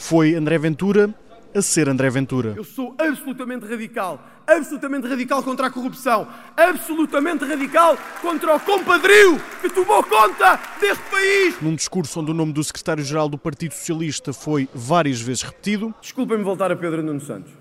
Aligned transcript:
Foi 0.00 0.34
André 0.34 0.56
Ventura 0.56 1.14
a 1.54 1.60
ser 1.60 1.88
André 1.88 2.08
Ventura. 2.08 2.54
Eu 2.56 2.64
sou 2.64 2.96
absolutamente 2.98 3.66
radical, 3.66 4.20
absolutamente 4.46 5.06
radical 5.06 5.42
contra 5.42 5.66
a 5.66 5.70
corrupção, 5.70 6.26
absolutamente 6.56 7.44
radical 7.44 7.98
contra 8.22 8.56
o 8.56 8.60
compadrio 8.60 9.38
que 9.60 9.68
tomou 9.68 10.02
conta 10.02 10.58
deste 10.80 11.04
país. 11.10 11.60
Num 11.60 11.74
discurso 11.74 12.18
onde 12.18 12.30
o 12.30 12.34
nome 12.34 12.52
do 12.52 12.64
secretário-geral 12.64 13.28
do 13.28 13.36
Partido 13.36 13.72
Socialista 13.72 14.32
foi 14.32 14.68
várias 14.74 15.20
vezes 15.20 15.42
repetido, 15.42 15.94
Desculpem-me 16.00 16.42
voltar 16.42 16.72
a 16.72 16.76
Pedro 16.76 17.02
Nuno 17.02 17.20
Santos. 17.20 17.52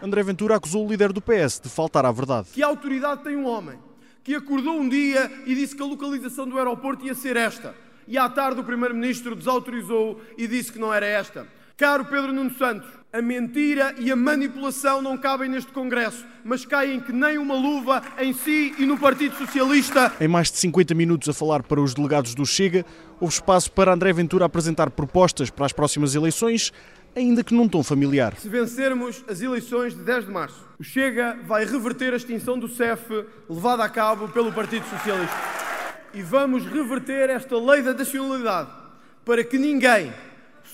André 0.00 0.22
Ventura 0.22 0.54
acusou 0.54 0.86
o 0.86 0.88
líder 0.88 1.12
do 1.12 1.20
PS 1.20 1.60
de 1.60 1.68
faltar 1.68 2.06
à 2.06 2.12
verdade. 2.12 2.48
Que 2.52 2.62
autoridade 2.62 3.24
tem 3.24 3.36
um 3.36 3.46
homem 3.46 3.76
que 4.22 4.34
acordou 4.34 4.78
um 4.78 4.88
dia 4.88 5.30
e 5.44 5.54
disse 5.56 5.74
que 5.74 5.82
a 5.82 5.86
localização 5.86 6.48
do 6.48 6.56
aeroporto 6.56 7.04
ia 7.04 7.14
ser 7.14 7.36
esta. 7.36 7.74
E 8.08 8.16
à 8.16 8.28
tarde 8.28 8.60
o 8.60 8.64
Primeiro-Ministro 8.64 9.34
desautorizou 9.34 10.20
e 10.38 10.46
disse 10.46 10.72
que 10.72 10.78
não 10.78 10.92
era 10.92 11.06
esta. 11.06 11.46
Caro 11.76 12.06
Pedro 12.06 12.32
Nuno 12.32 12.54
Santos, 12.54 12.88
a 13.12 13.20
mentira 13.20 13.94
e 13.98 14.10
a 14.10 14.16
manipulação 14.16 15.02
não 15.02 15.18
cabem 15.18 15.48
neste 15.48 15.72
Congresso, 15.72 16.24
mas 16.44 16.64
caem 16.64 17.00
que 17.00 17.12
nem 17.12 17.36
uma 17.36 17.54
luva 17.54 18.02
em 18.18 18.32
si 18.32 18.74
e 18.78 18.86
no 18.86 18.98
Partido 18.98 19.36
Socialista. 19.36 20.12
Em 20.20 20.28
mais 20.28 20.50
de 20.50 20.56
50 20.58 20.94
minutos 20.94 21.28
a 21.28 21.34
falar 21.34 21.62
para 21.62 21.80
os 21.80 21.92
delegados 21.92 22.34
do 22.34 22.46
Chega, 22.46 22.84
houve 23.20 23.34
espaço 23.34 23.70
para 23.72 23.92
André 23.92 24.12
Ventura 24.12 24.44
apresentar 24.44 24.90
propostas 24.90 25.50
para 25.50 25.66
as 25.66 25.72
próximas 25.72 26.14
eleições, 26.14 26.72
ainda 27.14 27.42
que 27.42 27.54
num 27.54 27.68
tom 27.68 27.82
familiar. 27.82 28.34
Se 28.36 28.48
vencermos 28.48 29.24
as 29.28 29.40
eleições 29.40 29.94
de 29.94 30.02
10 30.02 30.26
de 30.26 30.32
março, 30.32 30.64
o 30.78 30.84
Chega 30.84 31.38
vai 31.46 31.64
reverter 31.64 32.12
a 32.12 32.16
extinção 32.16 32.58
do 32.58 32.68
CEF 32.68 33.24
levada 33.50 33.84
a 33.84 33.88
cabo 33.88 34.28
pelo 34.28 34.52
Partido 34.52 34.86
Socialista. 34.88 35.55
E 36.14 36.22
vamos 36.22 36.64
reverter 36.64 37.30
esta 37.30 37.58
lei 37.58 37.82
da 37.82 37.92
nacionalidade 37.92 38.70
para 39.24 39.42
que 39.42 39.58
ninguém, 39.58 40.12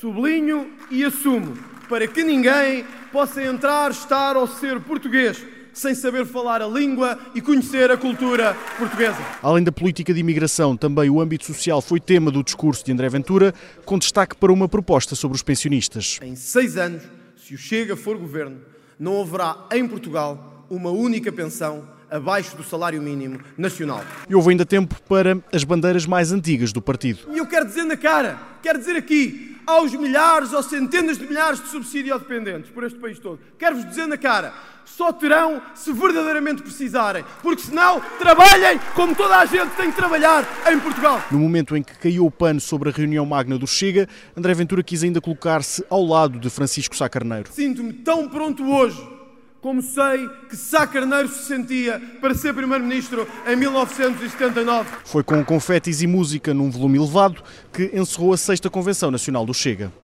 sublinho 0.00 0.70
e 0.90 1.04
assumo, 1.04 1.56
para 1.88 2.06
que 2.06 2.22
ninguém 2.22 2.84
possa 3.10 3.42
entrar, 3.42 3.90
estar 3.90 4.36
ou 4.36 4.46
ser 4.46 4.78
português 4.80 5.42
sem 5.72 5.94
saber 5.94 6.26
falar 6.26 6.60
a 6.60 6.66
língua 6.66 7.18
e 7.34 7.40
conhecer 7.40 7.90
a 7.90 7.96
cultura 7.96 8.54
portuguesa. 8.78 9.18
Além 9.42 9.64
da 9.64 9.72
política 9.72 10.12
de 10.12 10.20
imigração, 10.20 10.76
também 10.76 11.08
o 11.08 11.20
âmbito 11.20 11.46
social 11.46 11.80
foi 11.80 11.98
tema 11.98 12.30
do 12.30 12.44
discurso 12.44 12.84
de 12.84 12.92
André 12.92 13.08
Ventura, 13.08 13.54
com 13.84 13.98
destaque 13.98 14.36
para 14.36 14.52
uma 14.52 14.68
proposta 14.68 15.14
sobre 15.14 15.34
os 15.34 15.42
pensionistas. 15.42 16.18
Em 16.22 16.36
seis 16.36 16.76
anos, 16.76 17.02
se 17.36 17.54
o 17.54 17.58
Chega 17.58 17.96
for 17.96 18.18
governo, 18.18 18.60
não 18.98 19.20
haverá 19.20 19.66
em 19.72 19.86
Portugal 19.88 20.66
uma 20.68 20.90
única 20.90 21.32
pensão 21.32 21.88
abaixo 22.12 22.54
do 22.56 22.62
salário 22.62 23.00
mínimo 23.00 23.40
nacional. 23.56 24.04
E 24.28 24.34
houve 24.34 24.50
ainda 24.50 24.66
tempo 24.66 24.94
para 25.08 25.38
as 25.52 25.64
bandeiras 25.64 26.04
mais 26.04 26.30
antigas 26.30 26.72
do 26.72 26.82
partido. 26.82 27.20
E 27.32 27.38
eu 27.38 27.46
quero 27.46 27.66
dizer 27.66 27.84
na 27.84 27.96
cara, 27.96 28.38
quero 28.62 28.78
dizer 28.78 28.96
aqui, 28.96 29.56
aos 29.66 29.92
milhares 29.94 30.52
ou 30.52 30.62
centenas 30.62 31.18
de 31.18 31.26
milhares 31.26 31.60
de 31.62 31.68
subsídio-dependentes 31.68 32.70
por 32.70 32.84
este 32.84 32.98
país 32.98 33.18
todo, 33.18 33.40
quero-vos 33.58 33.88
dizer 33.88 34.06
na 34.06 34.18
cara, 34.18 34.52
só 34.84 35.12
terão 35.12 35.62
se 35.74 35.92
verdadeiramente 35.92 36.62
precisarem, 36.62 37.24
porque 37.40 37.62
senão 37.62 38.00
trabalhem 38.18 38.78
como 38.94 39.14
toda 39.14 39.36
a 39.36 39.46
gente 39.46 39.70
tem 39.76 39.90
que 39.90 39.96
trabalhar 39.96 40.44
em 40.70 40.78
Portugal. 40.80 41.22
No 41.30 41.38
momento 41.38 41.76
em 41.76 41.82
que 41.82 41.96
caiu 41.96 42.26
o 42.26 42.30
pano 42.30 42.60
sobre 42.60 42.90
a 42.90 42.92
reunião 42.92 43.24
magna 43.24 43.56
do 43.56 43.66
Chega, 43.66 44.08
André 44.36 44.52
Ventura 44.54 44.82
quis 44.82 45.02
ainda 45.02 45.20
colocar-se 45.20 45.84
ao 45.88 46.04
lado 46.04 46.38
de 46.38 46.50
Francisco 46.50 46.96
Sá 46.96 47.08
Carneiro. 47.08 47.50
Sinto-me 47.52 47.92
tão 47.92 48.28
pronto 48.28 48.64
hoje 48.64 49.11
como 49.62 49.80
sei 49.80 50.28
que 50.50 50.56
Sá 50.56 50.86
Carneiro 50.88 51.28
se 51.28 51.44
sentia 51.44 52.02
para 52.20 52.34
ser 52.34 52.52
Primeiro-Ministro 52.52 53.26
em 53.46 53.54
1979. 53.54 54.90
Foi 55.04 55.22
com 55.22 55.42
confetes 55.44 56.02
e 56.02 56.06
música 56.08 56.52
num 56.52 56.68
volume 56.68 56.98
elevado 56.98 57.40
que 57.72 57.90
encerrou 57.94 58.32
a 58.32 58.36
sexta 58.36 58.68
Convenção 58.68 59.12
Nacional 59.12 59.46
do 59.46 59.54
Chega. 59.54 59.92